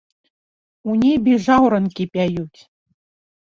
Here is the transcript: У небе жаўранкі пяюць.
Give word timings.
У 0.93 0.95
небе 1.03 1.33
жаўранкі 1.45 2.03
пяюць. 2.17 2.59